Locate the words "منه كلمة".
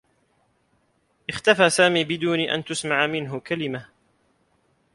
3.07-3.85